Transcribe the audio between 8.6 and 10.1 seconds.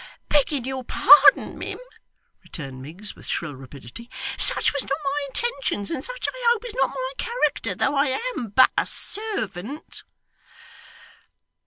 a servant.